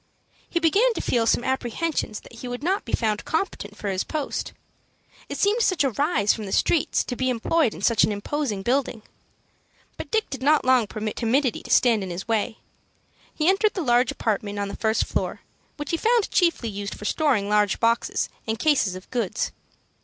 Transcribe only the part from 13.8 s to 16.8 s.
large apartment on the first floor, which he found chiefly